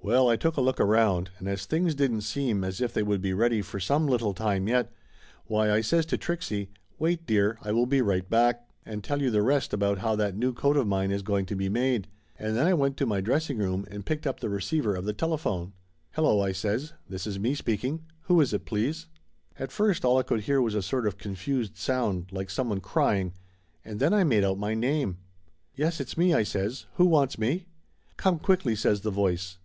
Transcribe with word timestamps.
Well, 0.00 0.28
I 0.28 0.36
took 0.36 0.58
a 0.58 0.60
look 0.60 0.78
around, 0.78 1.30
and 1.38 1.48
as 1.48 1.64
things 1.64 1.94
didn't 1.94 2.20
seem 2.20 2.62
as 2.62 2.82
if 2.82 2.92
they 2.92 3.02
would 3.02 3.22
be 3.22 3.32
ready 3.32 3.60
for 3.62 3.80
some 3.80 4.06
little 4.06 4.34
time 4.34 4.68
yet, 4.68 4.92
why, 5.46 5.72
I 5.72 5.80
says 5.80 6.04
to 6.06 6.18
Trixie, 6.18 6.70
wait, 6.98 7.26
dear, 7.26 7.58
I 7.62 7.72
will 7.72 7.86
be 7.86 8.02
right 8.02 8.28
back 8.28 8.68
296 8.84 8.86
Laughter 8.86 8.86
Limited 8.86 8.92
and 8.92 9.04
tell 9.04 9.22
you 9.22 9.30
the 9.30 9.48
rest 9.48 9.72
about 9.72 10.06
how 10.06 10.14
that 10.14 10.36
new 10.36 10.52
coat 10.52 10.76
of 10.76 10.86
mine 10.86 11.10
is 11.10 11.22
going 11.22 11.46
to 11.46 11.56
be 11.56 11.68
made, 11.70 12.06
and 12.38 12.54
then 12.54 12.66
I 12.66 12.74
went 12.74 12.98
to 12.98 13.06
my 13.06 13.22
dressing 13.22 13.56
room 13.56 13.84
and 13.90 14.04
picked 14.04 14.26
up 14.26 14.38
the 14.38 14.50
receiver 14.50 14.94
of 14.94 15.06
the 15.06 15.14
telephone. 15.14 15.72
"Hello!" 16.12 16.40
I 16.42 16.52
says. 16.52 16.92
"This 17.08 17.26
is 17.26 17.40
me 17.40 17.54
speaking. 17.54 18.04
Who 18.24 18.40
is 18.42 18.52
it, 18.52 18.66
please?" 18.66 19.06
At 19.58 19.72
first 19.72 20.04
all 20.04 20.18
I 20.18 20.22
could 20.22 20.42
hear 20.42 20.60
was 20.60 20.74
a 20.74 20.82
sort 20.82 21.06
of 21.06 21.18
confused 21.18 21.78
sound, 21.78 22.26
like 22.30 22.50
someone 22.50 22.80
crying. 22.80 23.32
And 23.84 23.98
then 23.98 24.12
I 24.12 24.22
made 24.22 24.44
out 24.44 24.58
my 24.58 24.74
name. 24.74 25.16
"Yes, 25.74 25.98
it's 25.98 26.16
me!" 26.18 26.34
I 26.34 26.42
says. 26.42 26.84
"Who 26.96 27.06
wants 27.06 27.38
me?" 27.38 27.66
"Come 28.18 28.38
quickly!" 28.38 28.76
says 28.76 29.00
the 29.00 29.10
voice. 29.10 29.56